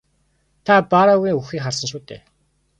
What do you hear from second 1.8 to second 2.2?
шүү